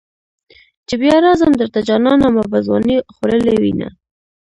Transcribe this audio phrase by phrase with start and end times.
[0.87, 3.89] چې بیا راځم درته جانانه ما به ځوانی خوړلې وینه.